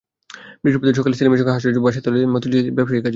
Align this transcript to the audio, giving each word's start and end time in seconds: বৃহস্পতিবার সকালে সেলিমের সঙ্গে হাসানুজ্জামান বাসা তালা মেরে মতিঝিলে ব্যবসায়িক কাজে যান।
বৃহস্পতিবার 0.61 0.99
সকালে 0.99 1.15
সেলিমের 1.17 1.39
সঙ্গে 1.39 1.55
হাসানুজ্জামান 1.55 1.85
বাসা 1.87 2.01
তালা 2.05 2.15
মেরে 2.17 2.33
মতিঝিলে 2.33 2.59
ব্যবসায়িক 2.77 3.01
কাজে 3.05 3.05
যান। 3.05 3.09